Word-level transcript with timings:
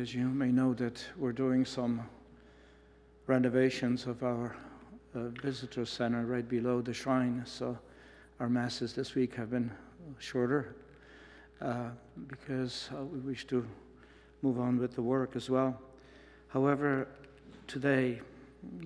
As 0.00 0.14
you 0.14 0.26
may 0.26 0.50
know 0.50 0.72
that 0.74 1.04
we're 1.18 1.32
doing 1.32 1.66
some 1.66 2.08
renovations 3.26 4.06
of 4.06 4.22
our 4.22 4.56
uh, 5.14 5.28
visitor 5.42 5.84
center 5.84 6.24
right 6.24 6.48
below 6.48 6.80
the 6.80 6.94
shrine, 6.94 7.42
so 7.44 7.76
our 8.40 8.48
masses 8.48 8.94
this 8.94 9.14
week 9.14 9.34
have 9.34 9.50
been 9.50 9.70
shorter 10.18 10.76
uh, 11.60 11.90
because 12.26 12.88
uh, 12.94 13.04
we 13.04 13.18
wish 13.18 13.46
to 13.48 13.66
move 14.40 14.58
on 14.58 14.78
with 14.78 14.94
the 14.94 15.02
work 15.02 15.36
as 15.36 15.50
well. 15.50 15.78
However, 16.48 17.06
today, 17.66 18.22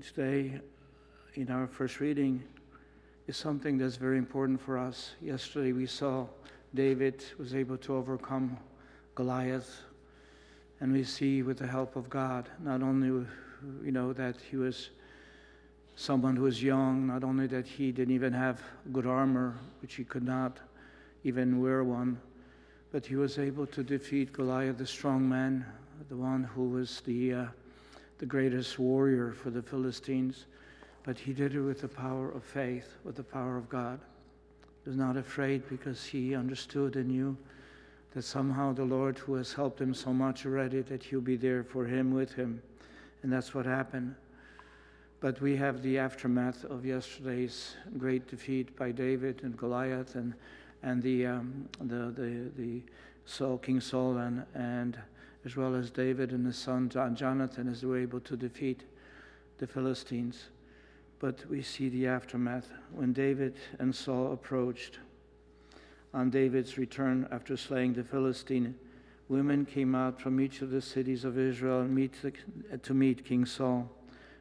today 0.04 0.60
in 1.34 1.50
our 1.52 1.68
first 1.68 2.00
reading 2.00 2.42
is 3.28 3.36
something 3.36 3.78
that's 3.78 3.96
very 3.96 4.18
important 4.18 4.60
for 4.60 4.76
us. 4.76 5.12
Yesterday 5.22 5.72
we 5.72 5.86
saw 5.86 6.26
David 6.74 7.22
was 7.38 7.54
able 7.54 7.76
to 7.76 7.94
overcome 7.94 8.56
Goliath 9.14 9.85
and 10.80 10.92
we 10.92 11.04
see 11.04 11.42
with 11.42 11.58
the 11.58 11.66
help 11.66 11.96
of 11.96 12.10
God, 12.10 12.48
not 12.60 12.82
only, 12.82 13.08
you 13.82 13.92
know, 13.92 14.12
that 14.12 14.36
he 14.50 14.56
was 14.56 14.90
someone 15.94 16.36
who 16.36 16.42
was 16.42 16.62
young, 16.62 17.06
not 17.06 17.24
only 17.24 17.46
that 17.46 17.66
he 17.66 17.90
didn't 17.90 18.14
even 18.14 18.32
have 18.32 18.60
good 18.92 19.06
armor, 19.06 19.56
which 19.80 19.94
he 19.94 20.04
could 20.04 20.22
not 20.22 20.58
even 21.24 21.60
wear 21.60 21.82
one, 21.82 22.20
but 22.92 23.06
he 23.06 23.16
was 23.16 23.38
able 23.38 23.66
to 23.66 23.82
defeat 23.82 24.32
Goliath, 24.32 24.78
the 24.78 24.86
strong 24.86 25.26
man, 25.26 25.64
the 26.08 26.16
one 26.16 26.44
who 26.44 26.68
was 26.68 27.00
the, 27.00 27.32
uh, 27.32 27.46
the 28.18 28.26
greatest 28.26 28.78
warrior 28.78 29.32
for 29.32 29.50
the 29.50 29.62
Philistines. 29.62 30.44
But 31.02 31.18
he 31.18 31.32
did 31.32 31.54
it 31.54 31.60
with 31.60 31.80
the 31.80 31.88
power 31.88 32.30
of 32.30 32.44
faith, 32.44 32.96
with 33.04 33.16
the 33.16 33.22
power 33.22 33.56
of 33.56 33.68
God. 33.68 34.00
He 34.84 34.90
was 34.90 34.98
not 34.98 35.16
afraid 35.16 35.68
because 35.68 36.04
he 36.04 36.34
understood 36.34 36.96
and 36.96 37.08
knew 37.08 37.36
that 38.16 38.24
somehow 38.24 38.72
the 38.72 38.82
Lord, 38.82 39.18
who 39.18 39.34
has 39.34 39.52
helped 39.52 39.78
him 39.78 39.92
so 39.92 40.10
much 40.10 40.46
already, 40.46 40.80
that 40.80 41.02
he'll 41.02 41.20
be 41.20 41.36
there 41.36 41.62
for 41.62 41.84
him, 41.84 42.14
with 42.14 42.32
him. 42.32 42.62
And 43.22 43.30
that's 43.30 43.52
what 43.52 43.66
happened. 43.66 44.14
But 45.20 45.38
we 45.42 45.54
have 45.56 45.82
the 45.82 45.98
aftermath 45.98 46.64
of 46.64 46.86
yesterday's 46.86 47.74
great 47.98 48.26
defeat 48.26 48.74
by 48.74 48.90
David 48.90 49.42
and 49.42 49.54
Goliath 49.54 50.14
and, 50.14 50.32
and 50.82 51.02
the, 51.02 51.26
um, 51.26 51.68
the, 51.78 52.10
the, 52.10 52.50
the 52.56 52.82
Saul, 53.26 53.58
King 53.58 53.82
Saul, 53.82 54.16
and, 54.16 54.46
and 54.54 54.98
as 55.44 55.54
well 55.54 55.74
as 55.74 55.90
David 55.90 56.30
and 56.32 56.46
his 56.46 56.56
son 56.56 56.88
Jonathan, 56.88 57.68
as 57.68 57.82
they 57.82 57.86
were 57.86 58.00
able 58.00 58.20
to 58.20 58.34
defeat 58.34 58.84
the 59.58 59.66
Philistines. 59.66 60.44
But 61.18 61.44
we 61.50 61.60
see 61.60 61.90
the 61.90 62.06
aftermath 62.06 62.72
when 62.92 63.12
David 63.12 63.56
and 63.78 63.94
Saul 63.94 64.32
approached 64.32 65.00
on 66.14 66.30
David's 66.30 66.78
return 66.78 67.28
after 67.30 67.56
slaying 67.56 67.94
the 67.94 68.04
Philistine, 68.04 68.74
women 69.28 69.64
came 69.64 69.94
out 69.94 70.20
from 70.20 70.40
each 70.40 70.62
of 70.62 70.70
the 70.70 70.80
cities 70.80 71.24
of 71.24 71.38
Israel 71.38 71.84
meet 71.84 72.14
the, 72.22 72.32
to 72.78 72.94
meet 72.94 73.24
King 73.24 73.44
Saul, 73.44 73.90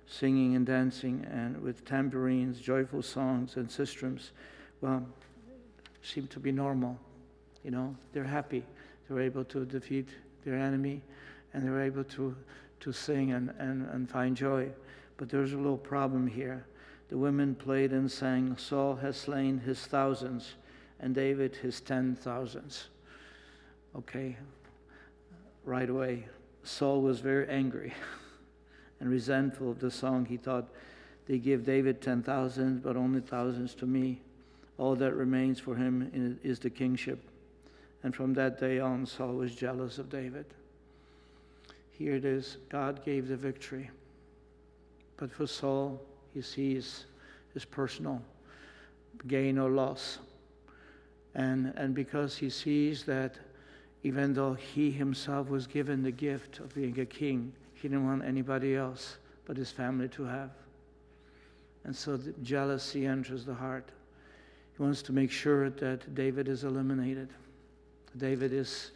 singing 0.05 0.55
and 0.55 0.65
dancing 0.65 1.25
and 1.29 1.61
with 1.61 1.85
tambourines, 1.85 2.59
joyful 2.59 3.01
songs, 3.01 3.55
and 3.55 3.67
sistrums. 3.67 4.31
Well, 4.81 5.05
seemed 6.01 6.29
to 6.31 6.39
be 6.39 6.51
normal. 6.51 6.97
You 7.63 7.71
know, 7.71 7.95
they're 8.13 8.23
happy. 8.23 8.63
They 9.07 9.15
were 9.15 9.21
able 9.21 9.43
to 9.45 9.65
defeat 9.65 10.09
their 10.43 10.55
enemy 10.55 11.01
and 11.53 11.65
they 11.65 11.69
were 11.69 11.81
able 11.81 12.03
to, 12.03 12.35
to 12.81 12.91
sing 12.91 13.31
and, 13.31 13.53
and, 13.57 13.87
and 13.89 14.09
find 14.09 14.37
joy. 14.37 14.69
But 15.17 15.29
there's 15.29 15.53
a 15.53 15.57
little 15.57 15.77
problem 15.77 16.27
here. 16.27 16.65
The 17.09 17.17
women 17.17 17.55
played 17.55 17.91
and 17.91 18.11
sang, 18.11 18.57
Saul 18.57 18.95
has 18.97 19.15
slain 19.15 19.59
his 19.59 19.79
thousands 19.79 20.55
and 21.05 21.13
David 21.13 21.55
his 21.55 21.81
ten 21.81 22.15
thousands. 22.15 22.87
Okay, 23.95 24.35
right 25.63 25.87
away, 25.87 26.25
Saul 26.63 27.03
was 27.03 27.19
very 27.19 27.47
angry 27.47 27.93
and 28.99 29.07
resentful 29.07 29.69
of 29.69 29.79
the 29.79 29.91
song. 29.91 30.25
He 30.25 30.37
thought, 30.37 30.67
they 31.27 31.37
give 31.37 31.63
David 31.63 32.01
ten 32.01 32.23
thousands, 32.23 32.81
but 32.83 32.97
only 32.97 33.21
thousands 33.21 33.75
to 33.75 33.85
me. 33.85 34.19
All 34.79 34.95
that 34.95 35.13
remains 35.13 35.59
for 35.59 35.75
him 35.75 36.39
is 36.43 36.57
the 36.57 36.71
kingship. 36.71 37.19
And 38.01 38.15
from 38.15 38.33
that 38.33 38.59
day 38.59 38.79
on, 38.79 39.05
Saul 39.05 39.35
was 39.35 39.53
jealous 39.53 39.99
of 39.99 40.09
David. 40.09 40.47
Here 41.91 42.15
it 42.15 42.25
is 42.25 42.57
God 42.67 43.05
gave 43.05 43.27
the 43.27 43.37
victory. 43.37 43.91
But 45.17 45.31
for 45.31 45.45
Saul, 45.45 46.01
he 46.33 46.41
sees 46.41 47.05
his 47.53 47.63
personal 47.63 48.23
gain 49.27 49.59
or 49.59 49.69
loss. 49.69 50.17
And, 51.35 51.73
and 51.75 51.93
because 51.93 52.37
he 52.37 52.49
sees 52.49 53.03
that 53.03 53.35
even 54.03 54.33
though 54.33 54.53
he 54.53 54.89
himself 54.89 55.49
was 55.49 55.67
given 55.67 56.01
the 56.01 56.11
gift 56.11 56.59
of 56.59 56.73
being 56.73 56.99
a 56.99 57.05
king, 57.05 57.51
he 57.73 57.89
didn't 57.89 58.05
want 58.05 58.23
anybody 58.23 58.75
else 58.75 59.17
but 59.45 59.57
his 59.57 59.69
family 59.69 60.07
to 60.09 60.23
have. 60.23 60.51
And 61.83 61.95
so 61.95 62.19
jealousy 62.41 63.05
enters 63.05 63.45
the 63.45 63.53
heart. 63.53 63.89
He 64.75 64.81
wants 64.81 65.01
to 65.03 65.13
make 65.13 65.29
sure 65.29 65.69
that 65.69 66.15
David 66.15 66.47
is 66.47 66.63
eliminated, 66.63 67.29
David 68.17 68.53
is 68.53 68.91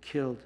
killed. 0.00 0.42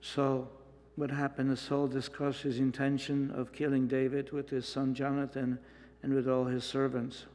So, 0.00 0.48
what 0.96 1.10
happened 1.10 1.52
is 1.52 1.60
Saul 1.60 1.86
discussed 1.86 2.42
his 2.42 2.58
intention 2.58 3.30
of 3.30 3.52
killing 3.52 3.86
David 3.86 4.32
with 4.32 4.50
his 4.50 4.66
son 4.66 4.94
Jonathan 4.94 5.58
and 6.02 6.12
with 6.12 6.28
all 6.28 6.44
his 6.44 6.64
servants 6.64 7.26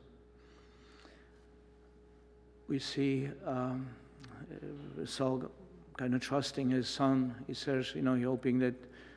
we 2.68 2.80
see 2.80 3.30
um, 3.46 3.88
Saul 5.06 5.50
kind 5.98 6.14
of 6.14 6.22
trusting 6.22 6.70
his 6.70 6.88
son. 6.88 7.36
He 7.48 7.54
says, 7.54 7.94
you 7.96 8.02
know, 8.02 8.16
he's 8.16 8.26
hoping 8.26 8.60
that 8.60 8.76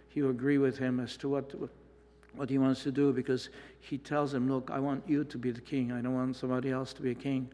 he 0.08 0.22
will 0.22 0.30
agree 0.30 0.58
with 0.58 0.78
him 0.78 1.00
as 1.00 1.16
to 1.18 1.28
what, 1.28 1.52
what 2.34 2.48
he 2.48 2.58
wants 2.58 2.82
to 2.84 2.92
do 2.92 3.12
because 3.12 3.50
he 3.80 3.98
tells 3.98 4.32
him, 4.32 4.48
look, 4.48 4.70
I 4.70 4.78
want 4.78 5.04
you 5.06 5.24
to 5.24 5.38
be 5.38 5.50
the 5.50 5.60
king. 5.60 5.92
I 5.92 6.00
don't 6.00 6.14
want 6.14 6.36
somebody 6.36 6.70
else 6.70 6.92
to 6.94 7.02
be 7.02 7.10
a 7.10 7.14
king. 7.14 7.50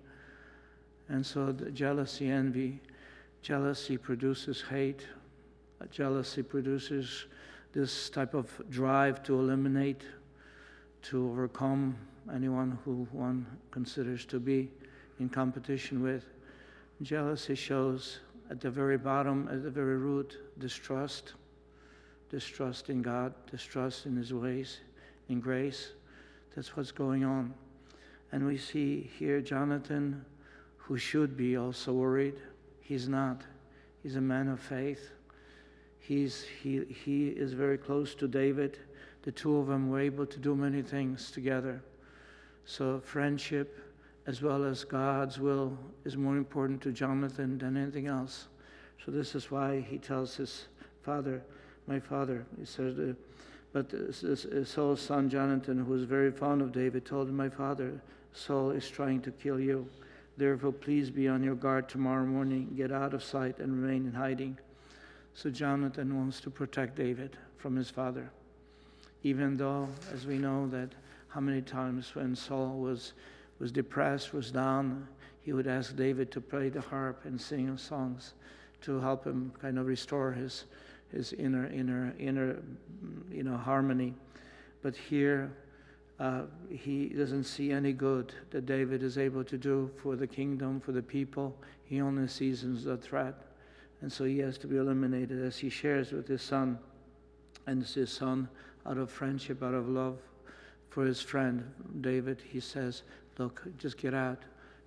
And 1.08 1.24
so 1.24 1.52
jealousy, 1.72 2.28
envy, 2.28 2.80
jealousy 3.42 3.96
produces 3.96 4.62
hate. 4.62 5.06
Jealousy 5.90 6.42
produces 6.42 7.26
this 7.72 8.10
type 8.10 8.34
of 8.34 8.50
drive 8.70 9.22
to 9.24 9.38
eliminate, 9.38 10.02
to 11.02 11.28
overcome 11.30 11.96
anyone 12.34 12.78
who 12.84 13.06
one 13.12 13.46
considers 13.70 14.24
to 14.26 14.40
be 14.40 14.70
in 15.18 15.28
competition 15.28 16.02
with. 16.02 16.24
Jealousy 17.02 17.54
shows 17.54 18.20
at 18.50 18.60
the 18.60 18.70
very 18.70 18.96
bottom, 18.96 19.48
at 19.50 19.62
the 19.62 19.70
very 19.70 19.96
root, 19.96 20.38
distrust. 20.58 21.34
Distrust 22.30 22.90
in 22.90 23.02
God, 23.02 23.34
distrust 23.50 24.06
in 24.06 24.16
His 24.16 24.32
ways, 24.32 24.80
in 25.28 25.40
grace. 25.40 25.90
That's 26.54 26.76
what's 26.76 26.92
going 26.92 27.24
on. 27.24 27.54
And 28.32 28.46
we 28.46 28.56
see 28.56 29.10
here 29.18 29.40
Jonathan, 29.40 30.24
who 30.76 30.98
should 30.98 31.36
be 31.36 31.56
also 31.56 31.92
worried. 31.92 32.40
He's 32.80 33.08
not. 33.08 33.42
He's 34.02 34.16
a 34.16 34.20
man 34.20 34.48
of 34.48 34.60
faith. 34.60 35.10
He's, 35.98 36.44
he, 36.62 36.84
he 36.84 37.28
is 37.28 37.52
very 37.52 37.78
close 37.78 38.14
to 38.16 38.28
David. 38.28 38.78
The 39.22 39.32
two 39.32 39.56
of 39.56 39.66
them 39.66 39.90
were 39.90 40.00
able 40.00 40.26
to 40.26 40.38
do 40.38 40.54
many 40.54 40.82
things 40.82 41.30
together. 41.32 41.82
So, 42.64 43.00
friendship, 43.00 43.85
as 44.26 44.42
well 44.42 44.64
as 44.64 44.84
God's 44.84 45.38
will 45.38 45.78
is 46.04 46.16
more 46.16 46.36
important 46.36 46.80
to 46.82 46.92
Jonathan 46.92 47.58
than 47.58 47.76
anything 47.76 48.06
else. 48.06 48.48
So 49.04 49.10
this 49.12 49.34
is 49.34 49.50
why 49.50 49.80
he 49.80 49.98
tells 49.98 50.36
his 50.36 50.66
father, 51.02 51.42
my 51.86 52.00
father, 52.00 52.44
he 52.58 52.64
says, 52.64 52.98
uh, 52.98 53.14
but 53.72 53.92
Saul's 54.66 55.00
son 55.00 55.28
Jonathan, 55.28 55.78
who 55.78 55.92
was 55.92 56.04
very 56.04 56.32
fond 56.32 56.62
of 56.62 56.72
David, 56.72 57.04
told 57.04 57.28
him, 57.28 57.36
my 57.36 57.48
father, 57.48 58.00
Saul 58.32 58.70
is 58.70 58.88
trying 58.88 59.20
to 59.22 59.30
kill 59.30 59.60
you. 59.60 59.86
Therefore, 60.36 60.72
please 60.72 61.10
be 61.10 61.28
on 61.28 61.42
your 61.42 61.54
guard 61.54 61.88
tomorrow 61.88 62.24
morning. 62.24 62.72
Get 62.76 62.90
out 62.90 63.14
of 63.14 63.22
sight 63.22 63.58
and 63.58 63.82
remain 63.82 64.06
in 64.06 64.12
hiding. 64.12 64.58
So 65.34 65.50
Jonathan 65.50 66.16
wants 66.16 66.40
to 66.40 66.50
protect 66.50 66.96
David 66.96 67.36
from 67.58 67.76
his 67.76 67.90
father. 67.90 68.30
Even 69.22 69.56
though, 69.56 69.88
as 70.12 70.26
we 70.26 70.38
know, 70.38 70.66
that 70.68 70.90
how 71.28 71.40
many 71.40 71.62
times 71.62 72.14
when 72.14 72.34
Saul 72.34 72.78
was 72.78 73.12
was 73.58 73.72
depressed, 73.72 74.32
was 74.32 74.50
down, 74.50 75.08
he 75.42 75.52
would 75.52 75.66
ask 75.66 75.96
David 75.96 76.30
to 76.32 76.40
play 76.40 76.68
the 76.68 76.80
harp 76.80 77.24
and 77.24 77.40
sing 77.40 77.76
songs 77.78 78.34
to 78.82 79.00
help 79.00 79.24
him 79.24 79.52
kind 79.60 79.78
of 79.78 79.86
restore 79.86 80.32
his, 80.32 80.64
his 81.12 81.32
inner, 81.32 81.66
inner, 81.66 82.14
inner, 82.18 82.62
you 83.30 83.42
know, 83.42 83.56
harmony. 83.56 84.14
But 84.82 84.96
here, 84.96 85.52
uh, 86.18 86.42
he 86.68 87.08
doesn't 87.08 87.44
see 87.44 87.72
any 87.72 87.92
good 87.92 88.32
that 88.50 88.66
David 88.66 89.02
is 89.02 89.18
able 89.18 89.44
to 89.44 89.58
do 89.58 89.90
for 90.02 90.16
the 90.16 90.26
kingdom, 90.26 90.80
for 90.80 90.92
the 90.92 91.02
people. 91.02 91.56
He 91.84 92.00
only 92.00 92.28
sees 92.28 92.64
as 92.64 92.86
a 92.86 92.96
threat. 92.96 93.34
And 94.02 94.12
so 94.12 94.24
he 94.24 94.38
has 94.38 94.58
to 94.58 94.66
be 94.66 94.76
eliminated 94.76 95.42
as 95.44 95.56
he 95.56 95.68
shares 95.68 96.12
with 96.12 96.26
his 96.28 96.42
son. 96.42 96.78
And 97.66 97.84
his 97.84 98.10
son, 98.10 98.48
out 98.84 98.98
of 98.98 99.10
friendship, 99.10 99.62
out 99.62 99.74
of 99.74 99.88
love 99.88 100.18
for 100.90 101.04
his 101.04 101.20
friend 101.20 101.62
David, 102.00 102.40
he 102.48 102.60
says, 102.60 103.02
Look, 103.38 103.62
just 103.78 103.98
get 103.98 104.14
out, 104.14 104.42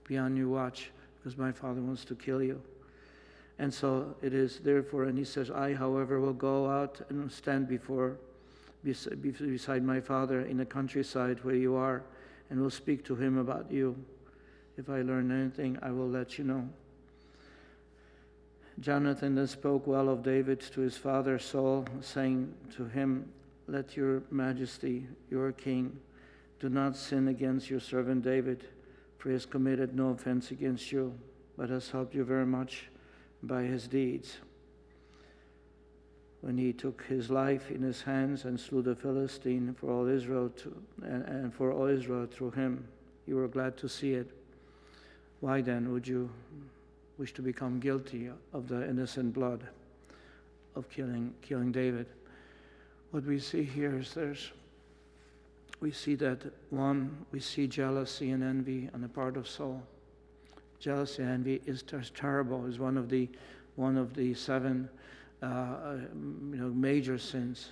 be 0.08 0.18
on 0.18 0.36
your 0.36 0.48
watch, 0.48 0.92
because 1.18 1.38
my 1.38 1.52
father 1.52 1.82
wants 1.82 2.06
to 2.06 2.16
kill 2.16 2.42
you. 2.42 2.62
And 3.60 3.74
so 3.74 4.16
it 4.22 4.34
is 4.34 4.60
therefore, 4.60 5.04
and 5.04 5.18
he 5.18 5.26
says, 5.26 5.52
I, 5.52 5.74
however, 5.74 6.20
will 6.20 6.34
go 6.34 6.70
out 6.70 7.02
and 7.10 7.32
stand 7.32 7.68
before 7.68 8.18
beside 8.84 9.84
my 9.84 10.00
father 10.00 10.42
in 10.42 10.58
the 10.58 10.66
countryside 10.66 11.44
where 11.44 11.56
you 11.56 11.76
are, 11.76 12.04
and 12.50 12.62
will 12.62 12.70
speak 12.70 13.04
to 13.06 13.16
him 13.16 13.38
about 13.38 13.70
you. 13.72 13.96
If 14.78 14.90
I 14.90 15.02
learn 15.02 15.32
anything, 15.32 15.78
I 15.82 15.92
will 15.92 16.08
let 16.08 16.38
you 16.38 16.46
know. 16.46 16.70
Jonathan 18.80 19.36
then 19.36 19.48
spoke 19.48 19.86
well 19.86 20.08
of 20.08 20.24
David 20.24 20.62
to 20.62 20.80
his 20.80 20.96
father 20.96 21.38
Saul, 21.38 21.86
saying 22.00 22.54
to 22.78 22.86
him, 22.86 23.30
Let 23.68 23.98
your 23.98 24.24
majesty, 24.32 25.06
your 25.30 25.52
king, 25.52 26.00
do 26.60 26.70
not 26.70 26.96
sin 26.96 27.28
against 27.30 27.70
your 27.70 27.80
servant 27.80 28.24
David, 28.24 28.66
for 29.18 29.30
he 29.30 29.34
has 29.34 29.46
committed 29.46 29.96
no 29.96 30.10
offense 30.10 30.52
against 30.52 30.92
you, 30.92 31.14
but 31.58 31.70
has 31.70 31.90
helped 31.90 32.14
you 32.14 32.24
very 32.24 32.46
much 32.46 32.90
by 33.44 33.64
his 33.64 33.88
deeds. 33.88 34.38
When 36.42 36.58
he 36.58 36.72
took 36.72 37.04
his 37.04 37.30
life 37.30 37.70
in 37.70 37.82
his 37.82 38.02
hands 38.02 38.46
and 38.46 38.60
slew 38.60 38.82
the 38.82 38.96
Philistine 38.96 39.76
for 39.78 39.92
all 39.92 40.08
Israel 40.08 40.50
to, 40.58 40.82
and, 41.04 41.24
and 41.26 41.54
for 41.54 41.72
all 41.72 41.88
Israel 41.88 42.28
through 42.32 42.52
him, 42.52 42.88
you 43.28 43.36
were 43.36 43.48
glad 43.48 43.78
to 43.78 43.90
see 43.90 44.14
it. 44.14 44.30
Why 45.42 45.62
then 45.62 45.92
would 45.92 46.08
you 46.08 46.30
wish 47.18 47.34
to 47.34 47.42
become 47.42 47.80
guilty 47.80 48.30
of 48.54 48.68
the 48.68 48.90
innocent 48.90 49.34
blood 49.34 49.68
of 50.76 50.90
killing, 50.90 51.34
killing 51.42 51.72
David? 51.72 52.08
What 53.12 53.26
we 53.26 53.40
see 53.40 53.64
here 53.64 54.00
is 54.00 54.14
there's 54.14 54.52
we 55.80 55.92
see 55.92 56.16
that 56.16 56.42
one, 56.70 57.26
we 57.32 57.40
see 57.40 57.68
jealousy 57.68 58.32
and 58.32 58.44
envy 58.44 58.90
on 58.94 59.02
the 59.02 59.08
part 59.08 59.38
of 59.38 59.48
Saul. 59.48 59.82
Jealousy 60.80 61.24
and 61.24 61.32
envy 61.32 61.62
is 61.66 61.84
terrible. 62.14 62.66
Is 62.66 62.80
one 62.80 62.98
of 62.98 63.10
the 63.10 63.30
one 63.76 63.98
of 63.98 64.14
the 64.14 64.34
seven 64.34 64.90
uh, 65.42 65.96
you 66.14 66.58
know 66.58 66.70
major 66.70 67.18
sins. 67.18 67.70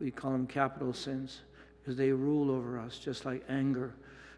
We 0.00 0.10
call 0.10 0.32
them 0.32 0.46
capital 0.46 0.92
sins 0.92 1.40
because 1.82 1.96
they 1.96 2.12
rule 2.12 2.50
over 2.50 2.78
us, 2.78 2.98
just 2.98 3.24
like 3.24 3.44
anger, 3.48 3.94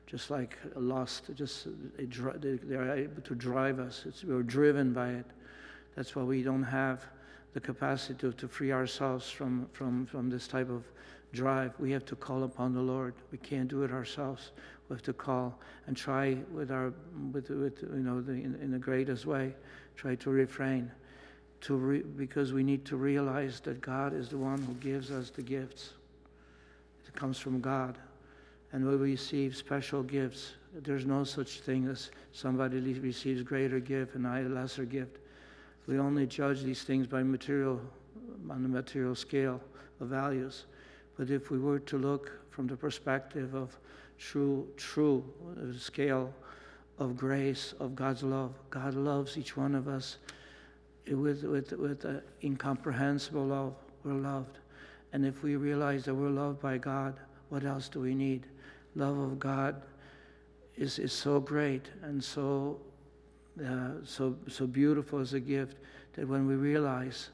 just 0.06 0.30
like 0.30 0.56
lust. 0.74 1.24
Just 1.34 1.68
they, 1.96 2.06
they 2.06 2.74
are 2.74 2.94
able 2.94 3.22
to 3.22 3.34
drive 3.34 3.78
us. 3.78 4.04
It's, 4.06 4.24
we're 4.24 4.42
driven 4.42 4.92
by 4.92 5.10
it. 5.10 5.26
That's 5.96 6.16
why 6.16 6.22
we 6.22 6.42
don't 6.42 6.62
have 6.62 7.04
the 7.52 7.60
capacity 7.60 8.14
to, 8.14 8.32
to 8.32 8.48
free 8.48 8.72
ourselves 8.72 9.28
from, 9.28 9.68
from, 9.72 10.06
from 10.06 10.30
this 10.30 10.46
type 10.46 10.70
of 10.70 10.84
drive. 11.32 11.72
We 11.78 11.92
have 11.92 12.04
to 12.06 12.16
call 12.16 12.44
upon 12.44 12.74
the 12.74 12.80
Lord. 12.80 13.14
We 13.30 13.38
can't 13.38 13.68
do 13.68 13.82
it 13.82 13.92
ourselves. 13.92 14.52
We 14.88 14.94
have 14.94 15.02
to 15.04 15.12
call 15.12 15.58
and 15.86 15.96
try 15.96 16.38
with 16.52 16.70
our, 16.70 16.92
with, 17.32 17.50
with 17.50 17.82
you 17.82 18.02
know, 18.02 18.20
the, 18.20 18.32
in, 18.32 18.58
in 18.60 18.70
the 18.70 18.78
greatest 18.78 19.26
way, 19.26 19.54
try 19.96 20.16
to 20.16 20.30
refrain, 20.30 20.90
to 21.62 21.76
re, 21.76 22.02
because 22.02 22.52
we 22.52 22.62
need 22.62 22.84
to 22.86 22.96
realize 22.96 23.60
that 23.60 23.80
God 23.80 24.12
is 24.12 24.28
the 24.28 24.38
one 24.38 24.60
who 24.62 24.74
gives 24.74 25.10
us 25.10 25.30
the 25.30 25.42
gifts. 25.42 25.94
It 27.06 27.14
comes 27.14 27.38
from 27.38 27.60
God. 27.60 27.98
And 28.72 28.86
we 28.86 28.94
receive 28.94 29.56
special 29.56 30.02
gifts. 30.02 30.52
There's 30.72 31.04
no 31.04 31.24
such 31.24 31.60
thing 31.60 31.88
as 31.88 32.10
somebody 32.32 32.78
receives 32.94 33.42
greater 33.42 33.80
gift 33.80 34.14
and 34.14 34.26
I 34.26 34.40
a 34.40 34.48
lesser 34.48 34.84
gift. 34.84 35.18
We 35.86 35.98
only 35.98 36.26
judge 36.26 36.62
these 36.62 36.84
things 36.84 37.08
by 37.08 37.24
material, 37.24 37.80
on 38.48 38.62
the 38.62 38.68
material 38.68 39.16
scale 39.16 39.60
of 40.00 40.08
values. 40.08 40.66
But 41.20 41.28
if 41.28 41.50
we 41.50 41.58
were 41.58 41.80
to 41.80 41.98
look 41.98 42.32
from 42.48 42.66
the 42.66 42.78
perspective 42.78 43.54
of 43.54 43.78
true, 44.16 44.66
true 44.78 45.22
scale 45.78 46.32
of 46.98 47.14
grace, 47.14 47.74
of 47.78 47.94
God's 47.94 48.22
love. 48.22 48.54
God 48.70 48.94
loves 48.94 49.36
each 49.36 49.54
one 49.54 49.74
of 49.74 49.86
us 49.86 50.16
with, 51.06 51.44
with, 51.44 51.72
with 51.72 52.06
an 52.06 52.22
incomprehensible 52.42 53.44
love. 53.44 53.74
We're 54.02 54.14
loved. 54.14 54.60
And 55.12 55.26
if 55.26 55.42
we 55.42 55.56
realize 55.56 56.06
that 56.06 56.14
we're 56.14 56.30
loved 56.30 56.58
by 56.58 56.78
God, 56.78 57.20
what 57.50 57.64
else 57.64 57.90
do 57.90 58.00
we 58.00 58.14
need? 58.14 58.46
Love 58.94 59.18
of 59.18 59.38
God 59.38 59.82
is, 60.78 60.98
is 60.98 61.12
so 61.12 61.38
great 61.38 61.90
and 62.00 62.24
so, 62.24 62.80
uh, 63.62 63.90
so, 64.06 64.38
so 64.48 64.66
beautiful 64.66 65.18
as 65.18 65.34
a 65.34 65.40
gift 65.40 65.76
that 66.14 66.26
when 66.26 66.46
we 66.46 66.54
realize 66.54 67.28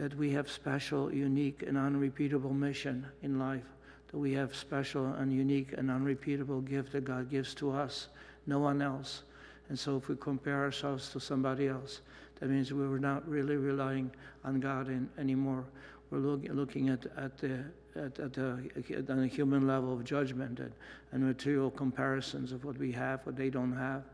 that 0.00 0.16
we 0.16 0.30
have 0.30 0.50
special, 0.50 1.12
unique, 1.12 1.62
and 1.66 1.76
unrepeatable 1.76 2.54
mission 2.54 3.06
in 3.22 3.38
life, 3.38 3.66
that 4.10 4.16
we 4.16 4.32
have 4.32 4.56
special 4.56 5.04
and 5.04 5.30
unique 5.30 5.74
and 5.76 5.90
unrepeatable 5.90 6.62
gift 6.62 6.92
that 6.92 7.04
God 7.04 7.28
gives 7.28 7.52
to 7.56 7.70
us, 7.70 8.08
no 8.46 8.58
one 8.58 8.80
else. 8.80 9.24
And 9.68 9.78
so 9.78 9.98
if 9.98 10.08
we 10.08 10.16
compare 10.16 10.62
ourselves 10.62 11.10
to 11.10 11.20
somebody 11.20 11.68
else, 11.68 12.00
that 12.38 12.48
means 12.48 12.72
we 12.72 12.82
are 12.82 12.98
not 12.98 13.28
really 13.28 13.56
relying 13.56 14.10
on 14.42 14.58
God 14.58 14.88
in, 14.88 15.06
anymore. 15.18 15.64
We're 16.10 16.20
look, 16.20 16.48
looking 16.48 16.88
at, 16.88 17.04
at, 17.18 17.36
the, 17.36 17.62
at, 17.94 18.18
at, 18.18 18.32
the, 18.32 18.70
at 18.96 19.06
the 19.06 19.26
human 19.26 19.66
level 19.66 19.92
of 19.92 20.02
judgment 20.02 20.60
and, 20.60 20.72
and 21.12 21.22
material 21.22 21.70
comparisons 21.70 22.52
of 22.52 22.64
what 22.64 22.78
we 22.78 22.90
have, 22.92 23.20
what 23.24 23.36
they 23.36 23.50
don't 23.50 23.76
have. 23.76 24.04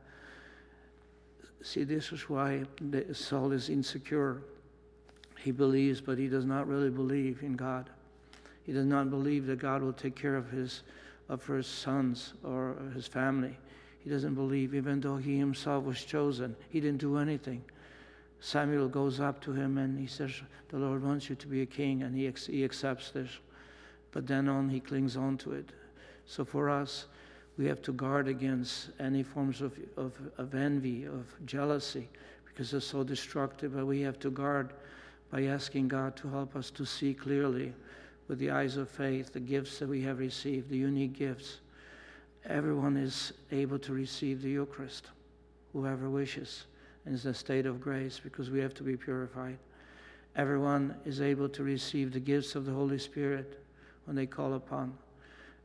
See, 1.62 1.84
this 1.84 2.10
is 2.10 2.28
why 2.28 2.64
the 2.80 3.14
Saul 3.14 3.52
is 3.52 3.68
insecure. 3.68 4.42
He 5.46 5.52
believes, 5.52 6.00
but 6.00 6.18
he 6.18 6.26
does 6.26 6.44
not 6.44 6.66
really 6.66 6.90
believe 6.90 7.44
in 7.44 7.54
God. 7.54 7.88
He 8.64 8.72
does 8.72 8.84
not 8.84 9.10
believe 9.10 9.46
that 9.46 9.60
God 9.60 9.80
will 9.80 9.92
take 9.92 10.16
care 10.16 10.34
of 10.34 10.50
his, 10.50 10.82
of 11.28 11.46
his 11.46 11.68
sons 11.68 12.32
or 12.42 12.74
his 12.96 13.06
family. 13.06 13.56
He 14.00 14.10
doesn't 14.10 14.34
believe, 14.34 14.74
even 14.74 15.00
though 15.00 15.18
he 15.18 15.38
himself 15.38 15.84
was 15.84 16.04
chosen, 16.04 16.56
he 16.68 16.80
didn't 16.80 16.98
do 16.98 17.18
anything. 17.18 17.62
Samuel 18.40 18.88
goes 18.88 19.20
up 19.20 19.40
to 19.42 19.52
him 19.52 19.78
and 19.78 19.96
he 19.96 20.08
says, 20.08 20.32
The 20.70 20.78
Lord 20.78 21.04
wants 21.04 21.30
you 21.30 21.36
to 21.36 21.46
be 21.46 21.62
a 21.62 21.66
king, 21.66 22.02
and 22.02 22.12
he, 22.12 22.28
he 22.52 22.64
accepts 22.64 23.12
this. 23.12 23.30
But 24.10 24.26
then 24.26 24.48
on, 24.48 24.68
he 24.68 24.80
clings 24.80 25.16
on 25.16 25.38
to 25.38 25.52
it. 25.52 25.70
So 26.24 26.44
for 26.44 26.68
us, 26.68 27.06
we 27.56 27.66
have 27.66 27.82
to 27.82 27.92
guard 27.92 28.26
against 28.26 28.88
any 28.98 29.22
forms 29.22 29.62
of, 29.62 29.78
of, 29.96 30.12
of 30.38 30.56
envy, 30.56 31.04
of 31.04 31.24
jealousy, 31.46 32.08
because 32.46 32.74
it's 32.74 32.84
so 32.86 33.04
destructive. 33.04 33.76
But 33.76 33.86
we 33.86 34.00
have 34.00 34.18
to 34.18 34.30
guard 34.32 34.72
by 35.30 35.44
asking 35.44 35.88
God 35.88 36.16
to 36.16 36.28
help 36.28 36.56
us 36.56 36.70
to 36.72 36.84
see 36.84 37.14
clearly 37.14 37.72
with 38.28 38.38
the 38.38 38.50
eyes 38.50 38.76
of 38.76 38.88
faith 38.88 39.32
the 39.32 39.40
gifts 39.40 39.78
that 39.78 39.88
we 39.88 40.02
have 40.02 40.18
received, 40.18 40.68
the 40.68 40.76
unique 40.76 41.12
gifts. 41.12 41.58
Everyone 42.46 42.96
is 42.96 43.32
able 43.50 43.78
to 43.80 43.92
receive 43.92 44.42
the 44.42 44.50
Eucharist, 44.50 45.10
whoever 45.72 46.08
wishes, 46.08 46.66
and 47.04 47.14
it's 47.14 47.24
a 47.24 47.34
state 47.34 47.66
of 47.66 47.80
grace 47.80 48.20
because 48.22 48.50
we 48.50 48.60
have 48.60 48.74
to 48.74 48.82
be 48.82 48.96
purified. 48.96 49.58
Everyone 50.36 50.94
is 51.04 51.20
able 51.20 51.48
to 51.48 51.62
receive 51.62 52.12
the 52.12 52.20
gifts 52.20 52.54
of 52.54 52.66
the 52.66 52.72
Holy 52.72 52.98
Spirit 52.98 53.60
when 54.04 54.16
they 54.16 54.26
call 54.26 54.54
upon. 54.54 54.96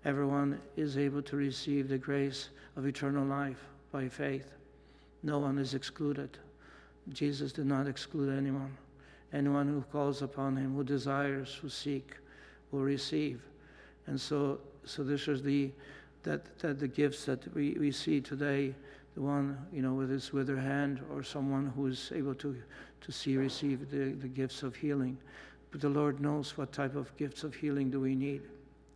Everyone 0.05 0.59
is 0.75 0.97
able 0.97 1.21
to 1.23 1.35
receive 1.35 1.87
the 1.87 1.97
grace 1.97 2.49
of 2.75 2.87
eternal 2.87 3.25
life 3.25 3.63
by 3.91 4.07
faith. 4.07 4.51
No 5.23 5.39
one 5.39 5.59
is 5.59 5.73
excluded. 5.73 6.37
Jesus 7.09 7.51
did 7.51 7.65
not 7.65 7.87
exclude 7.87 8.35
anyone. 8.35 8.75
Anyone 9.33 9.67
who 9.67 9.81
calls 9.91 10.21
upon 10.21 10.57
him, 10.57 10.75
who 10.75 10.83
desires, 10.83 11.57
who 11.61 11.69
seek, 11.69 12.15
will 12.71 12.81
receive. 12.81 13.41
And 14.07 14.19
so, 14.19 14.59
so 14.83 15.03
this 15.03 15.27
is 15.27 15.41
the 15.41 15.71
that, 16.23 16.57
that 16.59 16.79
the 16.79 16.87
gifts 16.87 17.25
that 17.25 17.53
we, 17.55 17.75
we 17.79 17.91
see 17.91 18.21
today, 18.21 18.75
the 19.15 19.21
one, 19.21 19.57
you 19.73 19.81
know, 19.81 19.93
with 19.93 20.09
his 20.09 20.31
withered 20.31 20.59
hand, 20.59 21.01
or 21.11 21.23
someone 21.23 21.71
who 21.75 21.87
is 21.87 22.11
able 22.13 22.35
to, 22.35 22.55
to 23.01 23.11
see, 23.11 23.37
receive 23.37 23.89
the, 23.89 24.13
the 24.13 24.27
gifts 24.27 24.63
of 24.63 24.75
healing. 24.75 25.17
But 25.71 25.81
the 25.81 25.89
Lord 25.89 26.19
knows 26.19 26.57
what 26.57 26.71
type 26.71 26.95
of 26.95 27.15
gifts 27.17 27.43
of 27.43 27.55
healing 27.55 27.89
do 27.89 27.99
we 27.99 28.15
need. 28.15 28.41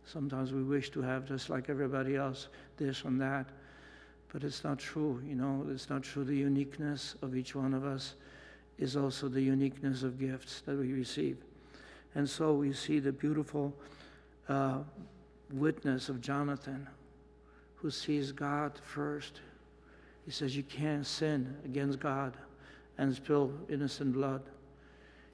Sometimes 0.04 0.52
we 0.52 0.62
wish 0.62 0.90
to 0.90 1.02
have 1.02 1.26
just 1.26 1.50
like 1.50 1.68
everybody 1.68 2.16
else, 2.16 2.48
this 2.76 3.02
and 3.02 3.20
that. 3.20 3.46
But 4.32 4.44
it's 4.44 4.62
not 4.62 4.78
true, 4.78 5.20
you 5.26 5.34
know, 5.34 5.66
it's 5.70 5.90
not 5.90 6.02
true. 6.02 6.22
The 6.22 6.36
uniqueness 6.36 7.16
of 7.22 7.36
each 7.36 7.54
one 7.54 7.74
of 7.74 7.84
us 7.84 8.14
is 8.78 8.96
also 8.96 9.28
the 9.28 9.40
uniqueness 9.40 10.02
of 10.02 10.18
gifts 10.18 10.62
that 10.66 10.76
we 10.76 10.92
receive. 10.92 11.38
And 12.14 12.28
so 12.28 12.54
we 12.54 12.72
see 12.72 12.98
the 12.98 13.12
beautiful 13.12 13.74
uh, 14.48 14.78
witness 15.52 16.08
of 16.08 16.20
Jonathan, 16.20 16.86
who 17.76 17.90
sees 17.90 18.32
God 18.32 18.72
first. 18.82 19.40
He 20.24 20.30
says, 20.30 20.56
You 20.56 20.62
can't 20.62 21.06
sin 21.06 21.56
against 21.64 22.00
God 22.00 22.36
and 22.98 23.14
spill 23.14 23.52
innocent 23.68 24.12
blood. 24.12 24.42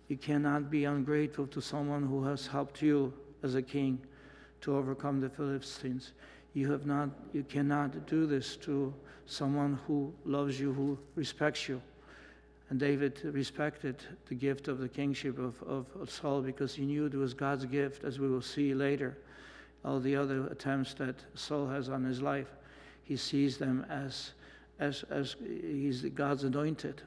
You 0.09 0.17
cannot 0.17 0.71
be 0.71 0.85
ungrateful 0.85 1.47
to 1.49 1.61
someone 1.61 2.03
who 2.03 2.25
has 2.25 2.47
helped 2.47 2.83
you 2.83 3.13
as 3.43 3.55
a 3.55 3.63
king 3.63 4.01
to 4.61 4.77
overcome 4.77 5.21
the 5.21 5.31
Philistines. 5.31 6.13
You 6.55 6.71
have 6.71 6.87
not, 6.87 7.11
you 7.33 7.45
cannot 7.45 8.07
do 8.07 8.27
this 8.27 8.57
to 8.59 8.93
someone 9.27 9.79
who 9.87 10.13
loves 10.25 10.61
you, 10.61 10.73
who 10.73 10.99
respects 11.15 11.69
you. 11.69 11.81
And 12.73 12.81
David 12.81 13.21
respected 13.23 14.03
the 14.31 14.35
gift 14.35 14.67
of 14.67 14.79
the 14.79 14.89
kingship 14.89 15.39
of, 15.39 15.63
of, 15.65 15.85
of, 16.01 16.11
Saul 16.11 16.41
because 16.41 16.75
he 16.75 16.87
knew 16.87 17.05
it 17.05 17.13
was 17.13 17.35
God's 17.35 17.67
gift, 17.67 18.03
as 18.03 18.19
we 18.19 18.31
will 18.31 18.41
see 18.41 18.73
later. 18.73 19.19
All 19.85 20.01
the 20.01 20.17
other 20.17 20.47
attempts 20.47 20.95
that 20.95 21.17
Saul 21.35 21.69
has 21.69 21.91
on 21.91 22.03
his 22.03 22.23
life, 22.23 22.49
he 23.05 23.15
sees 23.15 23.59
them 23.59 23.85
as, 23.91 24.33
as, 24.81 25.05
as 25.11 25.37
he's 25.43 26.01
God's 26.15 26.45
anointed, 26.45 27.03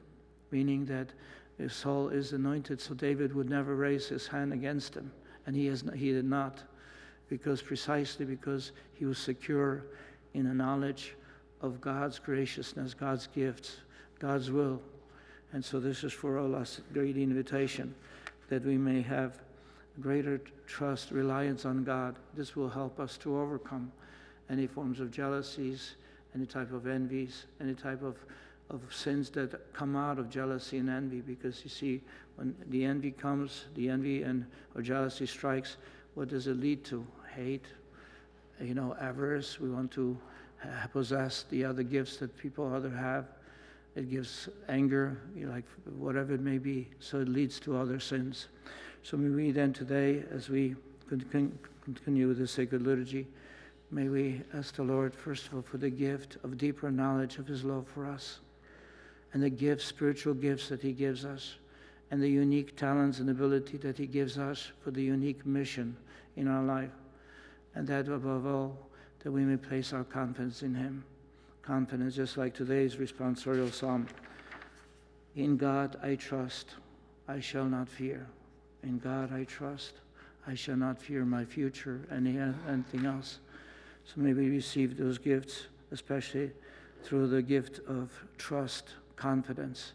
meaning 0.52 0.86
that 0.86 1.14
if 1.58 1.74
Saul 1.74 2.10
is 2.10 2.34
anointed, 2.34 2.80
so 2.80 2.94
David 2.94 3.34
would 3.34 3.50
never 3.50 3.76
raise 3.76 4.08
his 4.08 4.28
hand 4.28 4.54
against 4.54 4.94
him. 4.94 5.12
And 5.48 5.56
he, 5.56 5.66
has, 5.66 5.84
he 5.96 6.12
did 6.12 6.26
not, 6.26 6.62
because 7.28 7.64
precisely 7.64 8.28
because 8.28 8.72
he 8.94 9.06
was 9.06 9.18
secure 9.18 9.88
in 10.36 10.46
a 10.46 10.54
knowledge 10.54 11.16
of 11.62 11.82
God's 11.82 12.20
graciousness, 12.20 12.94
God's 12.94 13.26
gifts, 13.26 13.78
God's 14.20 14.52
will. 14.52 14.80
And 15.56 15.64
so 15.64 15.80
this 15.80 16.04
is 16.04 16.12
for 16.12 16.38
all 16.38 16.54
us 16.54 16.82
great 16.92 17.16
invitation 17.16 17.96
that 18.50 18.66
we 18.66 18.78
may 18.78 19.02
have 19.02 19.40
greater 20.02 20.42
trust, 20.68 21.12
reliance 21.12 21.64
on 21.64 21.86
God. 21.86 22.18
This 22.34 22.58
will 22.58 22.68
help 22.68 23.00
us 23.00 23.16
to 23.20 23.40
overcome 23.40 23.90
any 24.50 24.68
forms 24.68 25.00
of 25.00 25.12
jealousies, 25.12 25.96
any 26.36 26.46
type 26.46 26.74
of 26.74 26.88
envies, 26.88 27.46
any 27.62 27.74
type 27.74 28.04
of, 28.04 28.18
of 28.70 28.82
sins 28.94 29.30
that 29.30 29.72
come 29.72 29.96
out 29.96 30.20
of 30.20 30.30
jealousy 30.30 30.78
and 30.80 30.90
envy. 30.90 31.22
Because 31.22 31.64
you 31.64 31.70
see, 31.70 32.02
when 32.36 32.54
the 32.68 32.84
envy 32.84 33.12
comes, 33.12 33.64
the 33.76 33.88
envy 33.88 34.24
and 34.24 34.46
or 34.76 34.82
jealousy 34.82 35.26
strikes, 35.26 35.78
what 36.16 36.28
does 36.28 36.48
it 36.48 36.60
lead 36.60 36.84
to? 36.84 37.08
Hate, 37.34 37.68
you 38.60 38.74
know, 38.74 38.94
avarice. 39.00 39.58
We 39.58 39.70
want 39.70 39.90
to 39.92 40.18
possess 40.92 41.46
the 41.50 41.64
other 41.64 41.84
gifts 41.84 42.18
that 42.18 42.38
people 42.38 42.74
other 42.74 42.90
have. 42.90 43.26
It 43.96 44.10
gives 44.10 44.50
anger, 44.68 45.18
like 45.36 45.66
whatever 45.98 46.34
it 46.34 46.42
may 46.42 46.58
be. 46.58 46.90
So 47.00 47.20
it 47.20 47.30
leads 47.30 47.60
to 47.62 47.78
other 47.78 48.00
sins. 48.00 48.50
So 49.04 49.16
may 49.18 49.30
we 49.30 49.52
then 49.52 49.72
today, 49.72 50.24
as 50.32 50.50
we 50.50 50.76
continue 51.08 52.28
with 52.28 52.40
the 52.40 52.48
sacred 52.48 52.82
liturgy, 52.82 53.28
may 53.92 54.10
we 54.10 54.42
ask 54.54 54.76
the 54.76 54.84
Lord, 54.84 55.14
first 55.16 55.48
of 55.48 55.54
all, 55.54 55.62
for 55.62 55.78
the 55.78 55.90
gift 55.90 56.38
of 56.44 56.58
deeper 56.58 56.92
knowledge 56.92 57.38
of 57.38 57.48
His 57.48 57.64
love 57.64 57.88
for 57.88 58.06
us, 58.06 58.40
and 59.32 59.44
the 59.44 59.50
gifts, 59.50 59.86
spiritual 59.86 60.34
gifts 60.34 60.70
that 60.70 60.82
He 60.82 60.92
gives 60.92 61.24
us, 61.24 61.56
and 62.12 62.22
the 62.22 62.30
unique 62.30 62.76
talents 62.76 63.20
and 63.20 63.30
ability 63.30 63.78
that 63.78 63.98
He 63.98 64.08
gives 64.08 64.38
us 64.38 64.72
for 64.84 64.92
the 64.92 65.04
unique 65.04 65.46
mission 65.46 65.96
in 66.36 66.48
our 66.48 66.64
life. 66.64 66.92
And 67.76 67.88
that 67.88 68.08
above 68.08 68.46
all, 68.46 68.78
that 69.20 69.32
we 69.32 69.42
may 69.42 69.58
place 69.58 69.94
our 69.94 70.04
confidence 70.04 70.64
in 70.64 70.74
Him. 70.74 71.04
Confidence, 71.66 72.16
just 72.16 72.38
like 72.38 72.54
today's 72.54 72.98
responsorial 72.98 73.74
psalm. 73.74 74.08
In 75.36 75.58
God 75.58 75.98
I 76.04 76.16
trust, 76.16 76.76
I 77.28 77.40
shall 77.40 77.66
not 77.66 77.90
fear. 77.90 78.28
In 78.84 79.00
God 79.00 79.34
I 79.34 79.46
trust. 79.46 79.94
I 80.48 80.54
shall 80.54 80.76
not 80.76 81.02
fear 81.02 81.26
my 81.26 81.44
future 81.44 82.02
any 82.12 82.38
anything 82.70 83.06
else. 83.06 83.40
So 84.04 84.22
may 84.22 84.34
we 84.34 84.50
receive 84.50 84.96
those 84.96 85.18
gifts, 85.18 85.66
especially 85.92 86.52
through 87.04 87.28
the 87.28 87.42
gift 87.42 87.80
of 87.88 88.12
trust, 88.38 88.94
confidence. 89.16 89.94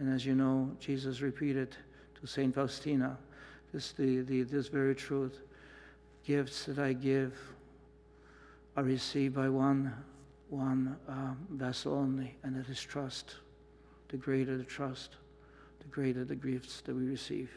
And 0.00 0.12
as 0.12 0.26
you 0.26 0.34
know, 0.34 0.70
Jesus 0.80 1.20
repeated 1.20 1.76
to 2.20 2.26
Saint 2.26 2.56
Faustina 2.56 3.16
this, 3.72 3.92
the, 3.92 4.22
the, 4.22 4.42
this 4.42 4.66
very 4.66 4.94
truth. 4.94 5.40
Gifts 6.24 6.64
that 6.64 6.78
I 6.78 6.92
give 6.92 7.38
are 8.76 8.82
received 8.82 9.34
by 9.34 9.48
one, 9.48 9.92
one 10.48 10.96
um, 11.08 11.46
vessel 11.50 11.94
only, 11.94 12.36
and 12.42 12.56
that 12.56 12.68
is 12.68 12.80
trust. 12.80 13.36
The 14.08 14.16
greater 14.16 14.56
the 14.56 14.64
trust, 14.64 15.16
the 15.80 15.88
greater 15.88 16.24
the 16.24 16.36
gifts 16.36 16.80
that 16.82 16.94
we 16.94 17.04
receive. 17.04 17.50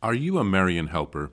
Are 0.00 0.14
you 0.14 0.38
a 0.38 0.44
Marian 0.44 0.86
helper? 0.86 1.32